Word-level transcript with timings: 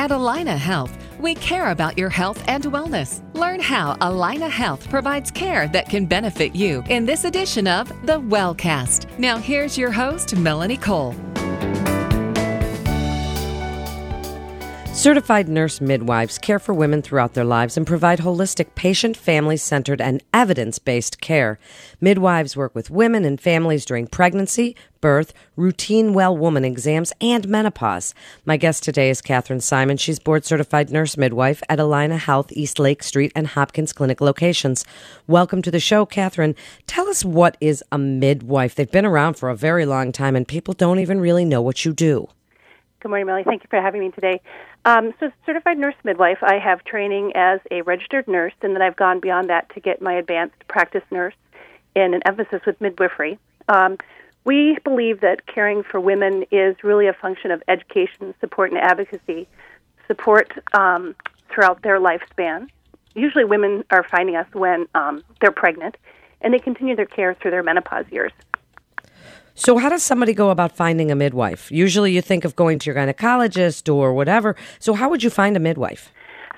At 0.00 0.12
Allina 0.12 0.56
Health, 0.56 0.96
we 1.18 1.34
care 1.34 1.72
about 1.72 1.98
your 1.98 2.08
health 2.08 2.42
and 2.48 2.64
wellness. 2.64 3.22
Learn 3.34 3.60
how 3.60 3.96
Allina 3.96 4.48
Health 4.48 4.88
provides 4.88 5.30
care 5.30 5.68
that 5.68 5.90
can 5.90 6.06
benefit 6.06 6.56
you 6.56 6.82
in 6.88 7.04
this 7.04 7.24
edition 7.24 7.66
of 7.66 7.86
The 8.06 8.18
Wellcast. 8.18 9.18
Now, 9.18 9.36
here's 9.36 9.76
your 9.76 9.90
host, 9.90 10.34
Melanie 10.34 10.78
Cole. 10.78 11.14
Certified 15.00 15.48
nurse 15.48 15.80
midwives 15.80 16.36
care 16.36 16.58
for 16.58 16.74
women 16.74 17.00
throughout 17.00 17.32
their 17.32 17.42
lives 17.42 17.78
and 17.78 17.86
provide 17.86 18.18
holistic, 18.18 18.74
patient, 18.74 19.16
family 19.16 19.56
centered, 19.56 19.98
and 19.98 20.22
evidence 20.34 20.78
based 20.78 21.22
care. 21.22 21.58
Midwives 22.02 22.54
work 22.54 22.74
with 22.74 22.90
women 22.90 23.24
and 23.24 23.40
families 23.40 23.86
during 23.86 24.06
pregnancy, 24.06 24.76
birth, 25.00 25.32
routine 25.56 26.12
well 26.12 26.36
woman 26.36 26.66
exams, 26.66 27.14
and 27.18 27.48
menopause. 27.48 28.12
My 28.44 28.58
guest 28.58 28.84
today 28.84 29.08
is 29.08 29.22
Kathrine 29.22 29.62
Simon. 29.62 29.96
She's 29.96 30.18
board 30.18 30.44
certified 30.44 30.90
nurse 30.90 31.16
midwife 31.16 31.62
at 31.70 31.78
Allina 31.78 32.18
Health, 32.18 32.52
East 32.52 32.78
Lake 32.78 33.02
Street, 33.02 33.32
and 33.34 33.46
Hopkins 33.46 33.94
Clinic 33.94 34.20
locations. 34.20 34.84
Welcome 35.26 35.62
to 35.62 35.70
the 35.70 35.80
show, 35.80 36.04
Catherine. 36.04 36.54
Tell 36.86 37.08
us 37.08 37.24
what 37.24 37.56
is 37.58 37.82
a 37.90 37.96
midwife? 37.96 38.74
They've 38.74 38.90
been 38.90 39.06
around 39.06 39.38
for 39.38 39.48
a 39.48 39.56
very 39.56 39.86
long 39.86 40.12
time, 40.12 40.36
and 40.36 40.46
people 40.46 40.74
don't 40.74 40.98
even 40.98 41.20
really 41.20 41.46
know 41.46 41.62
what 41.62 41.86
you 41.86 41.94
do. 41.94 42.28
Good 43.00 43.08
morning, 43.08 43.28
Melanie. 43.28 43.44
Thank 43.44 43.62
you 43.62 43.68
for 43.70 43.80
having 43.80 44.02
me 44.02 44.10
today. 44.10 44.42
Um, 44.84 45.14
so, 45.18 45.30
certified 45.46 45.78
nurse 45.78 45.94
midwife, 46.04 46.36
I 46.42 46.58
have 46.58 46.84
training 46.84 47.32
as 47.34 47.58
a 47.70 47.80
registered 47.80 48.28
nurse, 48.28 48.52
and 48.60 48.74
then 48.74 48.82
I've 48.82 48.96
gone 48.96 49.20
beyond 49.20 49.48
that 49.48 49.72
to 49.74 49.80
get 49.80 50.02
my 50.02 50.12
advanced 50.12 50.68
practice 50.68 51.04
nurse 51.10 51.34
in 51.96 52.12
an 52.12 52.20
emphasis 52.26 52.60
with 52.66 52.78
midwifery. 52.78 53.38
Um, 53.68 53.96
we 54.44 54.76
believe 54.84 55.22
that 55.22 55.46
caring 55.46 55.82
for 55.82 55.98
women 55.98 56.44
is 56.50 56.76
really 56.82 57.06
a 57.06 57.14
function 57.14 57.50
of 57.50 57.62
education, 57.68 58.34
support, 58.38 58.70
and 58.70 58.78
advocacy, 58.78 59.48
support 60.06 60.52
um, 60.74 61.16
throughout 61.48 61.80
their 61.80 61.98
lifespan. 61.98 62.68
Usually, 63.14 63.44
women 63.44 63.82
are 63.90 64.04
finding 64.10 64.36
us 64.36 64.46
when 64.52 64.86
um, 64.94 65.24
they're 65.40 65.52
pregnant, 65.52 65.96
and 66.42 66.52
they 66.52 66.58
continue 66.58 66.96
their 66.96 67.06
care 67.06 67.32
through 67.32 67.52
their 67.52 67.62
menopause 67.62 68.04
years. 68.10 68.32
So, 69.60 69.76
how 69.76 69.90
does 69.90 70.02
somebody 70.02 70.32
go 70.32 70.48
about 70.48 70.74
finding 70.74 71.10
a 71.10 71.14
midwife? 71.14 71.70
Usually, 71.70 72.12
you 72.12 72.22
think 72.22 72.46
of 72.46 72.56
going 72.56 72.78
to 72.78 72.86
your 72.86 72.96
gynecologist 72.96 73.94
or 73.94 74.14
whatever. 74.14 74.56
So, 74.78 74.94
how 74.94 75.10
would 75.10 75.22
you 75.22 75.28
find 75.28 75.54
a 75.54 75.60
midwife? 75.60 76.10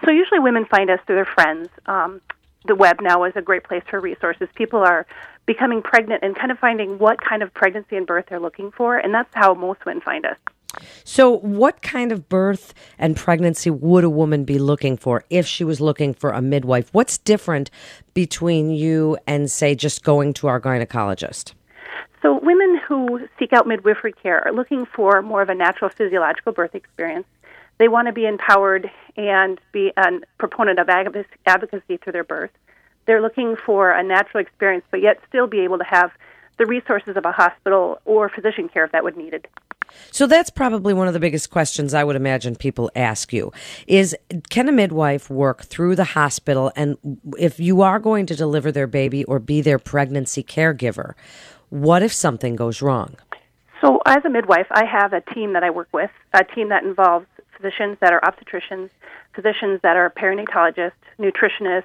So, 0.05 0.13
usually, 0.13 0.39
women 0.39 0.67
find 0.67 0.89
us 0.89 1.01
through 1.05 1.17
their 1.17 1.25
friends. 1.25 1.69
Um, 1.87 2.21
the 2.65 2.77
web 2.77 3.01
now 3.01 3.25
is 3.25 3.33
a 3.35 3.43
great 3.43 3.65
place 3.65 3.83
for 3.91 3.99
resources. 3.99 4.49
People 4.55 4.79
are 4.79 5.05
becoming 5.47 5.83
pregnant 5.83 6.23
and 6.23 6.37
kind 6.37 6.53
of 6.53 6.61
finding 6.61 6.97
what 7.01 7.21
kind 7.21 7.43
of 7.43 7.53
pregnancy 7.55 7.97
and 7.97 8.07
birth 8.07 8.27
they're 8.29 8.39
looking 8.39 8.71
for, 8.71 8.97
and 8.99 9.13
that's 9.13 9.35
how 9.35 9.53
most 9.53 9.85
women 9.85 10.01
find 10.01 10.25
us. 10.25 10.37
So, 11.03 11.39
what 11.39 11.83
kind 11.83 12.13
of 12.13 12.29
birth 12.29 12.73
and 13.01 13.17
pregnancy 13.17 13.69
would 13.69 14.05
a 14.05 14.11
woman 14.11 14.45
be 14.45 14.61
looking 14.61 14.97
for 14.97 15.25
if 15.29 15.45
she 15.45 15.65
was 15.65 15.81
looking 15.81 16.15
for 16.15 16.31
a 16.31 16.41
midwife? 16.41 16.89
What's 16.95 17.19
different 17.19 17.69
between 18.15 18.71
you 18.71 19.19
and, 19.27 19.51
say, 19.51 19.75
just 19.75 20.05
going 20.05 20.35
to 20.35 20.47
our 20.47 20.61
gynecologist? 20.61 21.55
So, 22.23 22.39
women 22.41 22.81
who 22.89 23.29
seek 23.39 23.53
out 23.53 23.67
midwifery 23.67 24.13
care 24.13 24.47
are 24.47 24.53
looking 24.53 24.87
for 24.87 25.23
more 25.23 25.43
of 25.43 25.49
a 25.49 25.55
natural 25.55 25.91
physiological 25.91 26.53
birth 26.53 26.75
experience. 26.75 27.27
They 27.79 27.89
want 27.89 28.07
to 28.07 28.13
be 28.13 28.27
empowered 28.27 28.89
and 29.17 29.61
be 29.73 29.93
a 29.97 30.21
proponent 30.39 30.79
of 30.79 30.89
advocacy 30.89 31.97
through 31.97 32.13
their 32.13 32.23
birth. 32.23 32.51
They're 33.07 33.21
looking 33.21 33.57
for 33.57 33.91
a 33.91 34.05
natural 34.05 34.41
experience, 34.41 34.85
but 34.93 35.03
yet 35.03 35.19
still 35.29 35.49
be 35.49 35.61
able 35.61 35.79
to 35.79 35.85
have 35.85 36.13
the 36.59 36.67
resources 36.67 37.17
of 37.17 37.25
a 37.25 37.33
hospital 37.33 38.01
or 38.05 38.29
physician 38.29 38.69
care 38.69 38.85
if 38.85 38.93
that 38.93 39.03
would 39.03 39.17
needed. 39.17 39.49
So 40.11 40.27
that's 40.27 40.49
probably 40.49 40.95
one 40.95 41.09
of 41.09 41.15
the 41.15 41.21
biggest 41.21 41.51
questions 41.51 41.93
I 41.93 42.05
would 42.05 42.17
imagine 42.17 42.55
people 42.55 42.91
ask 42.95 43.33
you 43.33 43.53
is 43.87 44.17
can 44.49 44.69
a 44.69 44.73
midwife 44.73 45.29
work 45.29 45.65
through 45.65 45.97
the 45.97 46.05
hospital 46.05 46.73
and 46.77 46.97
if 47.37 47.59
you 47.59 47.83
are 47.83 47.99
going 47.99 48.27
to 48.27 48.37
deliver 48.37 48.71
their 48.71 48.87
baby 48.87 49.25
or 49.25 49.39
be 49.39 49.61
their 49.61 49.79
pregnancy 49.79 50.43
caregiver, 50.43 51.15
what 51.73 52.03
if 52.03 52.13
something 52.13 52.55
goes 52.55 52.83
wrong? 52.83 53.17
So, 53.81 54.03
as 54.05 54.23
a 54.27 54.29
midwife, 54.29 54.67
I 54.71 54.85
have 54.85 55.15
a 55.15 55.23
team 55.23 55.55
that 55.55 55.65
I 55.65 55.71
work 55.71 55.89
with, 55.91 56.11
a 56.35 56.45
team 56.45 56.69
that 56.69 56.85
involves 56.85 57.27
physicians 57.57 57.97
that 58.03 58.13
are 58.13 58.21
obstetricians, 58.21 58.91
physicians 59.35 59.81
that 59.83 59.97
are 59.97 60.11
perinatologists, 60.11 60.93
nutritionists, 61.19 61.85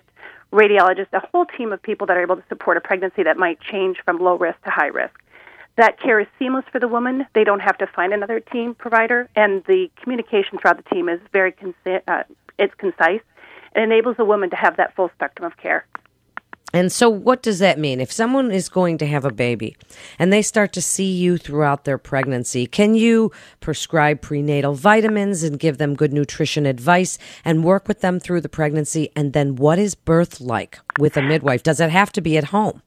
radiologists, 0.52 1.14
a 1.14 1.22
whole 1.31 1.46
team 1.46 1.72
of 1.72 1.81
people 1.81 2.06
that 2.08 2.18
are 2.18 2.22
able 2.22 2.36
to 2.36 2.44
support 2.50 2.75
a 2.75 2.81
pregnancy 2.81 3.24
that 3.24 3.38
might 3.38 3.62
change 3.62 3.98
from 4.03 4.20
low 4.20 4.38
risk 4.38 4.62
to 4.66 4.70
high 4.70 4.88
risk. 4.88 5.16
That 5.78 5.98
care 6.02 6.19
is 6.19 6.28
seamless 6.38 6.66
for 6.69 6.80
the 6.80 6.88
woman. 6.90 7.25
They 7.34 7.46
don't 7.46 7.62
have 7.62 7.78
to 7.78 7.88
find 7.88 8.14
another 8.14 8.42
team 8.42 8.75
provider, 8.75 9.30
and 9.38 9.64
the 9.68 9.90
communication 10.04 10.58
throughout 10.59 10.84
the 10.84 10.94
team 10.94 11.08
is 11.08 11.22
very 11.31 11.54
conci- 11.54 12.02
uh, 12.09 12.24
it's 12.59 12.74
concise. 12.75 13.22
It 13.74 13.81
enables 13.84 14.18
the 14.18 14.25
woman 14.25 14.50
to 14.50 14.58
have 14.58 14.75
that 14.78 14.96
full 14.96 15.09
spectrum 15.16 15.50
of 15.50 15.56
care. 15.56 15.86
And 16.74 16.92
so, 16.92 17.10
what 17.10 17.42
does 17.42 17.60
that 17.60 17.80
mean? 17.80 18.02
If 18.02 18.12
someone 18.12 18.52
is 18.52 18.68
going 18.68 18.98
to 18.98 19.06
have 19.06 19.24
a 19.24 19.32
baby 19.32 19.78
and 20.20 20.34
they 20.34 20.42
start 20.42 20.74
to 20.74 20.82
see 20.82 21.10
you 21.10 21.38
throughout 21.38 21.86
their 21.86 21.98
pregnancy, 21.98 22.68
can 22.68 22.94
you 22.94 23.32
prescribe 23.62 24.22
prenatal 24.22 24.74
vitamins 24.74 25.44
and 25.44 25.58
give 25.58 25.78
them 25.78 25.96
good 25.96 26.12
nutrition 26.12 26.66
advice 26.66 27.18
and 27.46 27.64
work 27.64 27.88
with 27.88 28.02
them 28.02 28.20
through 28.20 28.42
the 28.42 28.50
pregnancy? 28.50 29.10
And 29.16 29.32
then, 29.32 29.56
what 29.56 29.80
is 29.80 29.96
birth 29.96 30.42
like 30.42 30.80
with 31.00 31.16
a 31.16 31.22
midwife? 31.22 31.64
Does 31.64 31.80
it 31.80 31.90
have 31.90 32.12
to 32.14 32.22
be 32.22 32.38
at 32.38 32.46
home? 32.46 32.82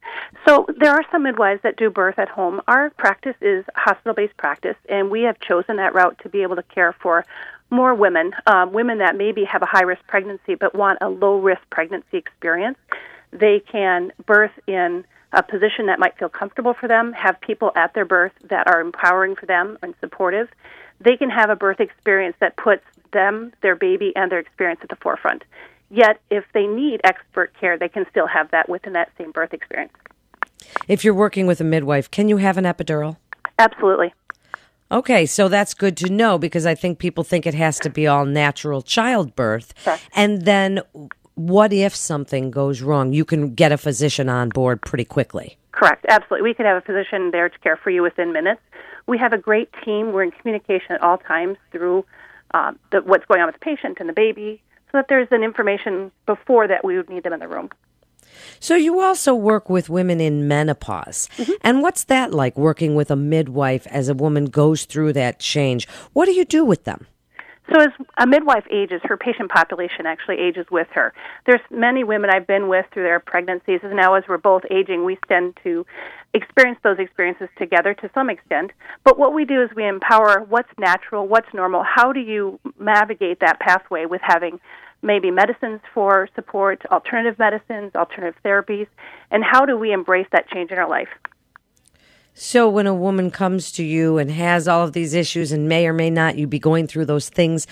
So, 0.46 0.66
there 0.78 0.92
are 0.92 1.04
some 1.10 1.22
midwives 1.22 1.62
that 1.62 1.76
do 1.78 1.88
birth 1.88 2.18
at 2.18 2.28
home. 2.28 2.60
Our 2.68 2.90
practice 2.90 3.36
is 3.40 3.64
hospital 3.74 4.12
based 4.12 4.36
practice, 4.36 4.76
and 4.90 5.10
we 5.10 5.22
have 5.22 5.40
chosen 5.40 5.76
that 5.76 5.94
route 5.94 6.18
to 6.22 6.28
be 6.28 6.42
able 6.42 6.56
to 6.56 6.62
care 6.64 6.94
for 7.00 7.24
more 7.70 7.94
women, 7.94 8.32
um, 8.46 8.74
women 8.74 8.98
that 8.98 9.16
maybe 9.16 9.44
have 9.44 9.62
a 9.62 9.66
high 9.66 9.84
risk 9.84 10.02
pregnancy 10.06 10.54
but 10.54 10.74
want 10.74 10.98
a 11.00 11.08
low 11.08 11.38
risk 11.38 11.62
pregnancy 11.70 12.18
experience 12.18 12.76
they 13.32 13.60
can 13.60 14.12
birth 14.26 14.52
in 14.66 15.04
a 15.32 15.42
position 15.42 15.86
that 15.86 15.98
might 15.98 16.18
feel 16.18 16.28
comfortable 16.28 16.74
for 16.74 16.88
them, 16.88 17.12
have 17.12 17.40
people 17.40 17.70
at 17.76 17.94
their 17.94 18.04
birth 18.04 18.32
that 18.48 18.66
are 18.66 18.80
empowering 18.80 19.36
for 19.36 19.46
them 19.46 19.78
and 19.82 19.94
supportive. 20.00 20.48
They 21.00 21.16
can 21.16 21.30
have 21.30 21.50
a 21.50 21.56
birth 21.56 21.80
experience 21.80 22.36
that 22.40 22.56
puts 22.56 22.82
them, 23.12 23.52
their 23.62 23.76
baby, 23.76 24.12
and 24.16 24.30
their 24.30 24.38
experience 24.38 24.80
at 24.82 24.88
the 24.88 24.96
forefront. 24.96 25.44
Yet, 25.90 26.20
if 26.30 26.44
they 26.52 26.66
need 26.66 27.00
expert 27.04 27.52
care, 27.58 27.78
they 27.78 27.88
can 27.88 28.06
still 28.10 28.26
have 28.26 28.50
that 28.50 28.68
within 28.68 28.92
that 28.94 29.10
same 29.18 29.32
birth 29.32 29.52
experience. 29.52 29.92
If 30.88 31.04
you're 31.04 31.14
working 31.14 31.46
with 31.46 31.60
a 31.60 31.64
midwife, 31.64 32.10
can 32.10 32.28
you 32.28 32.36
have 32.36 32.56
an 32.58 32.64
epidural? 32.64 33.16
Absolutely. 33.58 34.12
Okay, 34.92 35.24
so 35.24 35.48
that's 35.48 35.72
good 35.74 35.96
to 35.98 36.10
know 36.10 36.36
because 36.38 36.66
I 36.66 36.74
think 36.74 36.98
people 36.98 37.22
think 37.22 37.46
it 37.46 37.54
has 37.54 37.78
to 37.80 37.90
be 37.90 38.06
all 38.08 38.24
natural 38.24 38.82
childbirth. 38.82 39.72
Sure. 39.82 39.98
And 40.14 40.42
then 40.42 40.80
what 41.48 41.72
if 41.72 41.96
something 41.96 42.50
goes 42.50 42.82
wrong? 42.82 43.12
You 43.12 43.24
can 43.24 43.54
get 43.54 43.72
a 43.72 43.78
physician 43.78 44.28
on 44.28 44.50
board 44.50 44.82
pretty 44.82 45.04
quickly. 45.04 45.56
Correct, 45.72 46.04
absolutely. 46.08 46.50
We 46.50 46.54
could 46.54 46.66
have 46.66 46.76
a 46.76 46.84
physician 46.84 47.30
there 47.30 47.48
to 47.48 47.58
care 47.60 47.76
for 47.76 47.90
you 47.90 48.02
within 48.02 48.32
minutes. 48.32 48.60
We 49.06 49.16
have 49.18 49.32
a 49.32 49.38
great 49.38 49.70
team. 49.84 50.12
We're 50.12 50.24
in 50.24 50.32
communication 50.32 50.92
at 50.92 51.02
all 51.02 51.18
times 51.18 51.56
through 51.72 52.04
um, 52.52 52.78
the, 52.92 53.00
what's 53.00 53.24
going 53.24 53.40
on 53.40 53.46
with 53.46 53.54
the 53.54 53.60
patient 53.60 53.98
and 54.00 54.08
the 54.08 54.12
baby, 54.12 54.60
so 54.86 54.98
that 54.98 55.06
there's 55.08 55.28
an 55.30 55.42
information 55.42 56.10
before 56.26 56.68
that 56.68 56.84
we 56.84 56.96
would 56.96 57.08
need 57.08 57.22
them 57.22 57.32
in 57.32 57.40
the 57.40 57.48
room. 57.48 57.70
So 58.58 58.74
you 58.74 59.00
also 59.00 59.34
work 59.34 59.70
with 59.70 59.88
women 59.88 60.20
in 60.20 60.46
menopause. 60.46 61.28
Mm-hmm. 61.36 61.52
And 61.62 61.82
what's 61.82 62.04
that 62.04 62.32
like 62.34 62.58
working 62.58 62.94
with 62.94 63.10
a 63.10 63.16
midwife 63.16 63.86
as 63.86 64.08
a 64.08 64.14
woman 64.14 64.46
goes 64.46 64.84
through 64.84 65.14
that 65.14 65.38
change? 65.38 65.88
What 66.12 66.26
do 66.26 66.32
you 66.32 66.44
do 66.44 66.64
with 66.64 66.84
them? 66.84 67.06
So 67.72 67.80
as 67.80 67.90
a 68.18 68.26
midwife 68.26 68.64
ages, 68.70 69.00
her 69.04 69.16
patient 69.16 69.50
population 69.50 70.04
actually 70.04 70.38
ages 70.38 70.66
with 70.70 70.88
her. 70.92 71.12
There's 71.46 71.60
many 71.70 72.02
women 72.02 72.30
I've 72.32 72.46
been 72.46 72.68
with 72.68 72.86
through 72.92 73.04
their 73.04 73.20
pregnancies, 73.20 73.80
and 73.82 73.94
now 73.94 74.14
as 74.14 74.24
we're 74.28 74.38
both 74.38 74.62
aging, 74.70 75.04
we 75.04 75.18
tend 75.28 75.56
to 75.62 75.86
experience 76.34 76.78
those 76.82 76.98
experiences 76.98 77.48
together 77.58 77.94
to 77.94 78.10
some 78.12 78.28
extent. 78.28 78.72
But 79.04 79.18
what 79.18 79.34
we 79.34 79.44
do 79.44 79.62
is 79.62 79.70
we 79.76 79.86
empower 79.86 80.40
what's 80.48 80.70
natural, 80.78 81.28
what's 81.28 81.52
normal. 81.54 81.84
How 81.84 82.12
do 82.12 82.20
you 82.20 82.58
navigate 82.78 83.38
that 83.40 83.60
pathway 83.60 84.04
with 84.04 84.20
having 84.24 84.58
maybe 85.02 85.30
medicines 85.30 85.80
for 85.94 86.28
support, 86.34 86.82
alternative 86.90 87.38
medicines, 87.38 87.92
alternative 87.94 88.40
therapies, 88.44 88.86
and 89.30 89.44
how 89.44 89.64
do 89.64 89.78
we 89.78 89.92
embrace 89.92 90.26
that 90.32 90.48
change 90.48 90.70
in 90.70 90.78
our 90.78 90.88
life? 90.88 91.08
So 92.42 92.70
when 92.70 92.86
a 92.86 92.94
woman 92.94 93.30
comes 93.30 93.70
to 93.72 93.84
you 93.84 94.16
and 94.16 94.30
has 94.30 94.66
all 94.66 94.82
of 94.82 94.94
these 94.94 95.12
issues 95.12 95.52
and 95.52 95.68
may 95.68 95.86
or 95.86 95.92
may 95.92 96.08
not 96.08 96.38
you 96.38 96.46
be 96.46 96.58
going 96.58 96.86
through 96.86 97.04
those 97.04 97.28
things 97.28 97.66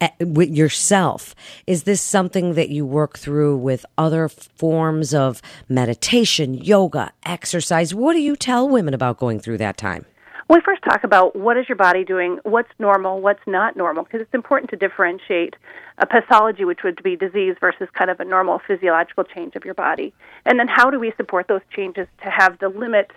eh, 0.00 0.08
with 0.18 0.48
yourself, 0.48 1.34
is 1.66 1.82
this 1.82 2.00
something 2.00 2.54
that 2.54 2.70
you 2.70 2.86
work 2.86 3.18
through 3.18 3.58
with 3.58 3.84
other 3.98 4.30
forms 4.30 5.12
of 5.12 5.42
meditation, 5.68 6.54
yoga, 6.54 7.12
exercise? 7.26 7.94
What 7.94 8.14
do 8.14 8.20
you 8.22 8.34
tell 8.34 8.66
women 8.66 8.94
about 8.94 9.18
going 9.18 9.40
through 9.40 9.58
that 9.58 9.76
time? 9.76 10.06
we 10.48 10.60
first 10.60 10.82
talk 10.84 11.04
about 11.04 11.36
what 11.36 11.58
is 11.58 11.68
your 11.68 11.76
body 11.76 12.02
doing, 12.04 12.38
what's 12.44 12.70
normal, 12.78 13.20
what's 13.20 13.46
not 13.46 13.76
normal, 13.76 14.04
because 14.04 14.20
it's 14.20 14.34
important 14.34 14.70
to 14.70 14.76
differentiate 14.76 15.54
a 15.98 16.06
pathology, 16.06 16.64
which 16.64 16.80
would 16.82 17.02
be 17.02 17.16
disease, 17.16 17.56
versus 17.60 17.88
kind 17.92 18.10
of 18.10 18.20
a 18.20 18.24
normal 18.24 18.60
physiological 18.66 19.24
change 19.24 19.54
of 19.54 19.64
your 19.64 19.74
body. 19.74 20.14
And 20.46 20.58
then 20.58 20.68
how 20.68 20.90
do 20.90 20.98
we 20.98 21.12
support 21.16 21.48
those 21.48 21.62
changes 21.74 22.06
to 22.22 22.30
have 22.30 22.58
the 22.58 22.68
limit 22.68 23.10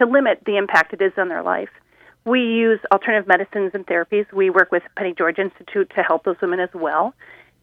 to 0.00 0.06
limit 0.06 0.42
the 0.46 0.56
impact 0.56 0.92
it 0.92 1.00
is 1.00 1.12
on 1.16 1.28
their 1.28 1.42
life. 1.42 1.68
We 2.24 2.40
use 2.40 2.80
alternative 2.92 3.28
medicines 3.28 3.72
and 3.74 3.86
therapies. 3.86 4.30
We 4.32 4.50
work 4.50 4.72
with 4.72 4.82
Penny 4.96 5.14
George 5.16 5.38
Institute 5.38 5.90
to 5.94 6.02
help 6.02 6.24
those 6.24 6.36
women 6.42 6.60
as 6.60 6.68
well. 6.74 7.14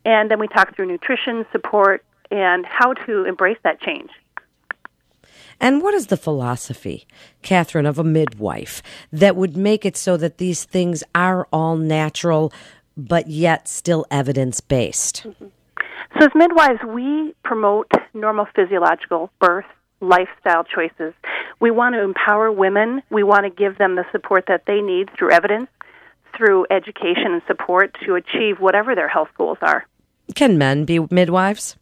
And 0.06 0.31
then 0.31 0.39
we 0.39 0.48
talk 0.48 0.75
through 0.75 0.88
nutrition, 0.88 1.45
support, 1.51 2.04
and 2.31 2.66
how 2.66 2.94
to 2.94 3.25
embrace 3.25 3.57
that 3.63 3.81
change. 3.81 4.10
And 5.60 5.81
what 5.81 5.94
is 5.94 6.07
the 6.07 6.18
philosophy, 6.18 7.07
Kathrine, 7.42 7.88
of 7.88 7.98
a 7.98 8.04
midwife 8.04 8.83
that 9.12 9.36
would 9.36 9.57
make 9.57 9.86
it 9.86 9.98
so 9.98 10.16
that 10.18 10.38
these 10.38 10.63
things 10.63 11.04
are 11.16 11.48
all 11.51 11.75
natural, 11.75 12.54
but 12.95 13.28
yet 13.28 13.68
still 13.68 14.06
evidence 14.12 14.62
based? 14.62 15.24
Mm-hmm. 15.24 15.48
So, 16.19 16.25
as 16.25 16.31
midwives, 16.36 16.80
we 16.88 17.33
promote 17.44 17.92
normal 18.13 18.48
physiological 18.56 19.30
birth 19.40 19.66
lifestyle 19.99 20.63
choices. 20.63 21.13
We 21.59 21.71
want 21.71 21.95
to 21.95 22.01
empower 22.01 22.51
women. 22.51 23.01
We 23.09 23.23
want 23.23 23.45
to 23.45 23.49
give 23.49 23.77
them 23.77 23.95
the 23.95 24.05
support 24.11 24.45
that 24.47 24.63
they 24.67 24.81
need 24.81 25.09
through 25.17 25.31
evidence, 25.31 25.69
through 26.35 26.67
education 26.69 27.33
and 27.33 27.41
support 27.47 27.97
to 28.05 28.15
achieve 28.15 28.59
whatever 28.59 28.95
their 28.95 29.07
health 29.07 29.29
goals 29.38 29.57
are. 29.61 29.85
Can 30.35 30.57
men 30.57 30.85
be 30.85 30.99
midwives? 31.09 31.75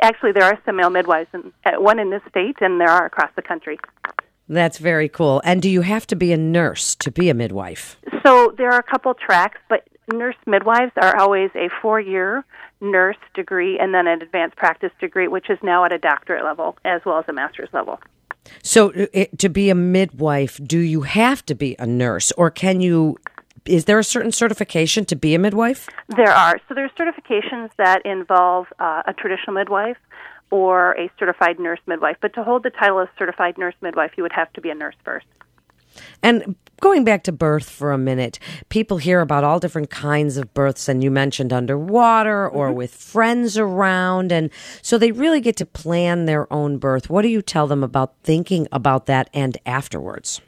Actually, 0.00 0.32
there 0.32 0.44
are 0.44 0.58
some 0.64 0.76
male 0.76 0.90
midwives, 0.90 1.28
in, 1.34 1.52
one 1.78 1.98
in 1.98 2.10
this 2.10 2.22
state, 2.28 2.56
and 2.60 2.80
there 2.80 2.88
are 2.88 3.06
across 3.06 3.30
the 3.36 3.42
country. 3.42 3.78
That's 4.48 4.78
very 4.78 5.08
cool. 5.08 5.42
And 5.44 5.60
do 5.60 5.68
you 5.68 5.80
have 5.80 6.06
to 6.08 6.16
be 6.16 6.32
a 6.32 6.36
nurse 6.36 6.94
to 6.96 7.10
be 7.10 7.28
a 7.28 7.34
midwife? 7.34 7.96
So 8.24 8.54
there 8.56 8.70
are 8.70 8.78
a 8.78 8.82
couple 8.82 9.12
tracks, 9.14 9.58
but 9.68 9.86
nurse 10.12 10.36
midwives 10.46 10.92
are 10.96 11.16
always 11.16 11.50
a 11.54 11.68
four 11.82 12.00
year 12.00 12.44
nurse 12.80 13.16
degree 13.34 13.78
and 13.78 13.94
then 13.94 14.06
an 14.06 14.22
advanced 14.22 14.56
practice 14.56 14.92
degree, 15.00 15.28
which 15.28 15.50
is 15.50 15.58
now 15.62 15.84
at 15.84 15.92
a 15.92 15.98
doctorate 15.98 16.44
level 16.44 16.76
as 16.84 17.00
well 17.04 17.18
as 17.18 17.24
a 17.28 17.32
master's 17.32 17.68
level. 17.72 18.00
So, 18.62 18.92
it, 19.12 19.38
to 19.40 19.48
be 19.48 19.70
a 19.70 19.74
midwife, 19.74 20.60
do 20.62 20.78
you 20.78 21.02
have 21.02 21.44
to 21.46 21.54
be 21.54 21.74
a 21.78 21.86
nurse, 21.86 22.30
or 22.32 22.50
can 22.50 22.80
you? 22.80 23.16
Is 23.64 23.86
there 23.86 23.98
a 23.98 24.04
certain 24.04 24.30
certification 24.30 25.04
to 25.06 25.16
be 25.16 25.34
a 25.34 25.38
midwife? 25.40 25.88
There 26.16 26.30
are. 26.30 26.60
So, 26.68 26.74
there 26.74 26.84
are 26.84 26.90
certifications 26.90 27.70
that 27.76 28.06
involve 28.06 28.66
uh, 28.78 29.02
a 29.06 29.12
traditional 29.12 29.54
midwife 29.54 29.96
or 30.50 30.92
a 30.92 31.10
certified 31.18 31.58
nurse 31.58 31.80
midwife. 31.86 32.16
But 32.20 32.34
to 32.34 32.44
hold 32.44 32.62
the 32.62 32.70
title 32.70 33.00
of 33.00 33.08
certified 33.18 33.58
nurse 33.58 33.74
midwife, 33.80 34.12
you 34.16 34.22
would 34.22 34.32
have 34.32 34.52
to 34.52 34.60
be 34.60 34.70
a 34.70 34.74
nurse 34.74 34.94
first. 35.04 35.26
And 36.22 36.56
going 36.80 37.04
back 37.04 37.24
to 37.24 37.32
birth 37.32 37.68
for 37.68 37.92
a 37.92 37.98
minute, 37.98 38.38
people 38.68 38.98
hear 38.98 39.20
about 39.20 39.44
all 39.44 39.58
different 39.58 39.90
kinds 39.90 40.36
of 40.36 40.52
births, 40.54 40.88
and 40.88 41.02
you 41.02 41.10
mentioned 41.10 41.52
underwater 41.52 42.48
or 42.48 42.68
mm-hmm. 42.68 42.76
with 42.76 42.94
friends 42.94 43.56
around. 43.58 44.32
And 44.32 44.50
so 44.82 44.98
they 44.98 45.12
really 45.12 45.40
get 45.40 45.56
to 45.56 45.66
plan 45.66 46.26
their 46.26 46.52
own 46.52 46.78
birth. 46.78 47.08
What 47.08 47.22
do 47.22 47.28
you 47.28 47.42
tell 47.42 47.66
them 47.66 47.82
about 47.82 48.14
thinking 48.22 48.68
about 48.72 49.06
that 49.06 49.30
and 49.32 49.56
afterwards? 49.66 50.40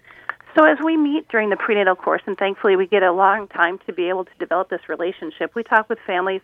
So, 0.57 0.65
as 0.65 0.79
we 0.85 0.97
meet 0.97 1.29
during 1.29 1.51
the 1.51 1.57
prenatal 1.57 1.95
course, 1.95 2.23
and 2.27 2.37
thankfully 2.37 2.75
we 2.75 2.89
get 2.89 3.05
a 3.05 3.13
long 3.13 3.47
time 3.47 3.79
to 3.87 3.93
be 3.93 4.09
able 4.09 4.25
to 4.25 4.31
develop 4.41 4.71
this 4.71 4.89
relationship, 4.89 5.55
we 5.55 5.63
talk 5.63 5.89
with 5.89 5.99
families 6.05 6.41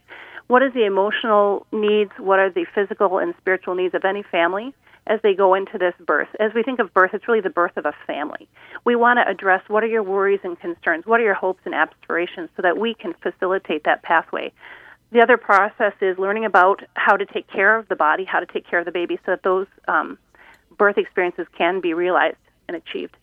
what 0.46 0.62
are 0.62 0.70
the 0.70 0.84
emotional 0.84 1.66
needs, 1.72 2.10
what 2.18 2.38
are 2.38 2.50
the 2.50 2.66
physical 2.74 3.18
and 3.18 3.34
spiritual 3.38 3.74
needs 3.74 3.94
of 3.94 4.04
any 4.04 4.22
family 4.22 4.74
as 5.06 5.20
they 5.22 5.34
go 5.34 5.54
into 5.54 5.78
this 5.78 5.94
birth. 6.06 6.28
As 6.40 6.52
we 6.54 6.62
think 6.62 6.78
of 6.78 6.92
birth, 6.94 7.10
it's 7.12 7.28
really 7.28 7.40
the 7.40 7.50
birth 7.50 7.76
of 7.76 7.84
a 7.84 7.92
family. 8.06 8.48
We 8.84 8.96
want 8.96 9.18
to 9.18 9.30
address 9.30 9.62
what 9.68 9.82
are 9.84 9.88
your 9.88 10.02
worries 10.02 10.40
and 10.44 10.58
concerns, 10.58 11.06
what 11.06 11.20
are 11.20 11.24
your 11.24 11.34
hopes 11.34 11.60
and 11.64 11.74
aspirations, 11.74 12.48
so 12.56 12.62
that 12.62 12.78
we 12.78 12.94
can 12.94 13.14
facilitate 13.22 13.84
that 13.84 14.02
pathway. 14.02 14.52
The 15.12 15.20
other 15.20 15.36
process 15.36 15.92
is 16.00 16.18
learning 16.18 16.44
about 16.44 16.82
how 16.94 17.16
to 17.16 17.26
take 17.26 17.46
care 17.48 17.78
of 17.78 17.88
the 17.88 17.96
body, 17.96 18.24
how 18.24 18.40
to 18.40 18.46
take 18.46 18.66
care 18.66 18.78
of 18.78 18.84
the 18.84 18.92
baby, 18.92 19.16
so 19.24 19.32
that 19.32 19.42
those 19.42 19.66
um, 19.86 20.18
birth 20.76 20.98
experiences 20.98 21.46
can 21.56 21.80
be 21.80 21.94
realized 21.94 22.36
and 22.66 22.76
achieved. 22.76 23.14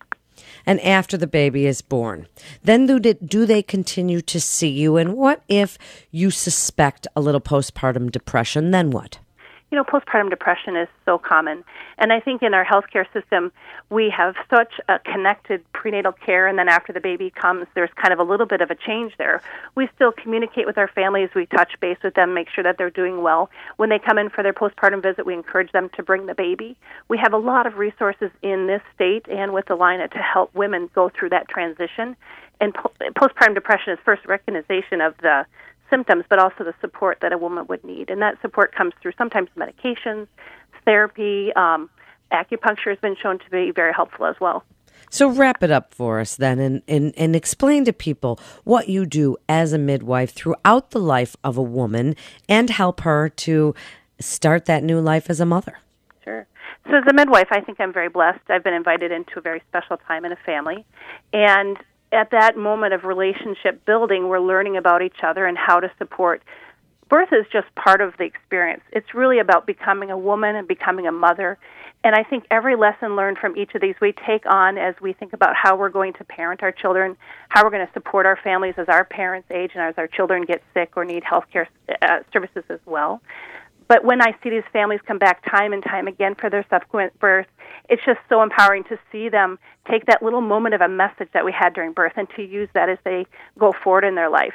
And 0.64 0.80
after 0.80 1.16
the 1.16 1.26
baby 1.26 1.66
is 1.66 1.82
born, 1.82 2.26
then 2.62 2.86
do 2.86 2.98
they, 2.98 3.14
do 3.14 3.44
they 3.44 3.62
continue 3.62 4.22
to 4.22 4.40
see 4.40 4.70
you? 4.70 4.96
And 4.96 5.14
what 5.14 5.42
if 5.48 5.76
you 6.10 6.30
suspect 6.30 7.06
a 7.14 7.20
little 7.20 7.40
postpartum 7.40 8.10
depression? 8.10 8.70
Then 8.70 8.90
what? 8.90 9.18
You 9.72 9.78
know, 9.78 9.84
postpartum 9.84 10.28
depression 10.28 10.76
is 10.76 10.86
so 11.06 11.16
common. 11.16 11.64
And 11.96 12.12
I 12.12 12.20
think 12.20 12.42
in 12.42 12.52
our 12.52 12.64
healthcare 12.64 13.10
system, 13.10 13.50
we 13.88 14.10
have 14.14 14.34
such 14.50 14.74
a 14.86 14.98
connected 14.98 15.64
prenatal 15.72 16.12
care, 16.12 16.46
and 16.46 16.58
then 16.58 16.68
after 16.68 16.92
the 16.92 17.00
baby 17.00 17.30
comes, 17.30 17.66
there's 17.74 17.88
kind 17.96 18.12
of 18.12 18.18
a 18.18 18.22
little 18.22 18.44
bit 18.44 18.60
of 18.60 18.70
a 18.70 18.74
change 18.74 19.14
there. 19.16 19.40
We 19.74 19.88
still 19.94 20.12
communicate 20.12 20.66
with 20.66 20.76
our 20.76 20.88
families, 20.88 21.30
we 21.34 21.46
touch 21.46 21.72
base 21.80 21.96
with 22.04 22.12
them, 22.12 22.34
make 22.34 22.50
sure 22.50 22.62
that 22.62 22.76
they're 22.76 22.90
doing 22.90 23.22
well. 23.22 23.48
When 23.78 23.88
they 23.88 23.98
come 23.98 24.18
in 24.18 24.28
for 24.28 24.42
their 24.42 24.52
postpartum 24.52 25.02
visit, 25.02 25.24
we 25.24 25.32
encourage 25.32 25.72
them 25.72 25.88
to 25.96 26.02
bring 26.02 26.26
the 26.26 26.34
baby. 26.34 26.76
We 27.08 27.16
have 27.16 27.32
a 27.32 27.38
lot 27.38 27.66
of 27.66 27.78
resources 27.78 28.30
in 28.42 28.66
this 28.66 28.82
state 28.94 29.26
and 29.30 29.54
with 29.54 29.64
Allina 29.66 30.10
to 30.10 30.18
help 30.18 30.54
women 30.54 30.90
go 30.94 31.08
through 31.08 31.30
that 31.30 31.48
transition. 31.48 32.14
And 32.60 32.74
po- 32.74 32.92
postpartum 33.16 33.54
depression 33.54 33.94
is 33.94 33.98
first 34.04 34.26
recognition 34.26 35.00
of 35.00 35.16
the 35.22 35.46
symptoms, 35.92 36.24
but 36.28 36.38
also 36.38 36.64
the 36.64 36.74
support 36.80 37.18
that 37.20 37.32
a 37.32 37.38
woman 37.38 37.66
would 37.68 37.84
need. 37.84 38.08
And 38.10 38.22
that 38.22 38.40
support 38.40 38.74
comes 38.74 38.94
through 39.00 39.12
sometimes 39.18 39.48
medications, 39.56 40.26
therapy, 40.84 41.52
um, 41.54 41.90
acupuncture 42.32 42.88
has 42.88 42.98
been 42.98 43.16
shown 43.22 43.38
to 43.38 43.50
be 43.50 43.70
very 43.70 43.92
helpful 43.92 44.24
as 44.26 44.36
well. 44.40 44.64
So 45.10 45.28
wrap 45.28 45.62
it 45.62 45.70
up 45.70 45.92
for 45.92 46.20
us 46.20 46.36
then 46.36 46.58
and, 46.58 46.82
and, 46.88 47.12
and 47.18 47.36
explain 47.36 47.84
to 47.84 47.92
people 47.92 48.40
what 48.64 48.88
you 48.88 49.04
do 49.04 49.36
as 49.48 49.74
a 49.74 49.78
midwife 49.78 50.32
throughout 50.32 50.92
the 50.92 50.98
life 50.98 51.36
of 51.44 51.58
a 51.58 51.62
woman 51.62 52.16
and 52.48 52.70
help 52.70 53.00
her 53.00 53.28
to 53.28 53.74
start 54.18 54.64
that 54.66 54.82
new 54.82 55.00
life 55.00 55.28
as 55.28 55.40
a 55.40 55.44
mother. 55.44 55.78
Sure. 56.24 56.46
So 56.88 56.96
as 56.96 57.04
a 57.08 57.12
midwife, 57.12 57.48
I 57.50 57.60
think 57.60 57.78
I'm 57.80 57.92
very 57.92 58.08
blessed. 58.08 58.40
I've 58.48 58.64
been 58.64 58.74
invited 58.74 59.12
into 59.12 59.38
a 59.38 59.42
very 59.42 59.62
special 59.68 59.98
time 59.98 60.24
in 60.24 60.32
a 60.32 60.36
family. 60.46 60.84
And 61.32 61.76
at 62.12 62.30
that 62.30 62.56
moment 62.56 62.92
of 62.92 63.04
relationship 63.04 63.84
building, 63.86 64.28
we're 64.28 64.40
learning 64.40 64.76
about 64.76 65.02
each 65.02 65.22
other 65.22 65.46
and 65.46 65.56
how 65.56 65.80
to 65.80 65.90
support. 65.98 66.42
Birth 67.08 67.32
is 67.32 67.46
just 67.52 67.66
part 67.74 68.00
of 68.00 68.14
the 68.18 68.24
experience. 68.24 68.82
It's 68.90 69.14
really 69.14 69.38
about 69.38 69.66
becoming 69.66 70.10
a 70.10 70.16
woman 70.16 70.56
and 70.56 70.66
becoming 70.66 71.06
a 71.06 71.12
mother. 71.12 71.58
And 72.04 72.14
I 72.14 72.24
think 72.24 72.44
every 72.50 72.74
lesson 72.74 73.16
learned 73.16 73.38
from 73.38 73.56
each 73.56 73.74
of 73.74 73.80
these 73.80 73.94
we 74.00 74.12
take 74.26 74.44
on 74.46 74.76
as 74.76 74.94
we 75.00 75.12
think 75.12 75.32
about 75.32 75.54
how 75.54 75.76
we're 75.76 75.90
going 75.90 76.14
to 76.14 76.24
parent 76.24 76.62
our 76.62 76.72
children, 76.72 77.16
how 77.48 77.64
we're 77.64 77.70
going 77.70 77.86
to 77.86 77.92
support 77.92 78.26
our 78.26 78.38
families 78.42 78.74
as 78.76 78.88
our 78.88 79.04
parents 79.04 79.48
age 79.50 79.72
and 79.74 79.82
as 79.82 79.94
our 79.98 80.08
children 80.08 80.44
get 80.44 80.62
sick 80.74 80.92
or 80.96 81.04
need 81.04 81.22
health 81.22 81.44
care 81.52 81.68
uh, 82.02 82.20
services 82.32 82.64
as 82.70 82.80
well. 82.86 83.20
But 83.88 84.04
when 84.04 84.20
I 84.20 84.36
see 84.42 84.50
these 84.50 84.62
families 84.72 85.00
come 85.06 85.18
back 85.18 85.44
time 85.50 85.72
and 85.72 85.82
time 85.82 86.06
again 86.06 86.34
for 86.34 86.50
their 86.50 86.64
subsequent 86.70 87.18
birth, 87.18 87.46
it's 87.88 88.02
just 88.04 88.20
so 88.28 88.42
empowering 88.42 88.84
to 88.84 88.98
see 89.10 89.28
them 89.28 89.58
take 89.90 90.06
that 90.06 90.22
little 90.22 90.40
moment 90.40 90.74
of 90.74 90.80
a 90.80 90.88
message 90.88 91.28
that 91.34 91.44
we 91.44 91.52
had 91.52 91.74
during 91.74 91.92
birth 91.92 92.12
and 92.16 92.28
to 92.36 92.42
use 92.42 92.68
that 92.74 92.88
as 92.88 92.98
they 93.04 93.26
go 93.58 93.72
forward 93.84 94.04
in 94.04 94.14
their 94.14 94.30
life. 94.30 94.54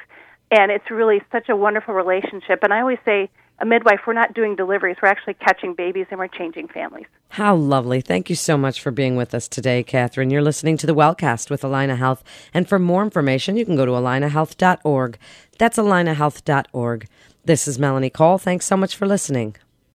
And 0.52 0.72
it's 0.72 0.90
really 0.90 1.22
such 1.32 1.50
a 1.50 1.56
wonderful 1.56 1.94
relationship. 1.94 2.60
And 2.64 2.74
I 2.74 2.80
always 2.80 3.00
say, 3.04 3.30
a 3.60 3.66
midwife, 3.66 4.02
we're 4.06 4.14
not 4.14 4.34
doing 4.34 4.56
deliveries, 4.56 4.98
we're 5.02 5.10
actually 5.10 5.34
catching 5.34 5.74
babies 5.74 6.06
and 6.12 6.20
we're 6.20 6.28
changing 6.28 6.68
families. 6.68 7.08
How 7.30 7.56
lovely. 7.56 8.02
Thank 8.02 8.30
you 8.30 8.36
so 8.36 8.58
much 8.58 8.80
for 8.80 8.92
being 8.92 9.16
with 9.16 9.34
us 9.34 9.48
today, 9.48 9.84
Kathrine. 9.84 10.32
You're 10.32 10.44
listening 10.44 10.78
to 10.78 10.88
the 10.88 10.94
Wellcast 10.94 11.50
with 11.50 11.64
Allina 11.64 11.98
Health. 11.98 12.24
And 12.54 12.70
for 12.70 12.78
more 12.80 13.04
information, 13.04 13.58
you 13.58 13.66
can 13.66 13.76
go 13.76 13.86
to 13.86 13.94
allinahealth.org. 13.94 15.18
That's 15.58 15.78
allinahealth.org. 15.78 17.08
This 17.48 17.66
is 17.66 17.80
Melanie 17.80 18.10
Cole. 18.10 18.38
Thanks 18.38 18.66
so 18.66 18.76
much 18.76 18.98
for 18.98 19.08
listening. 19.08 19.56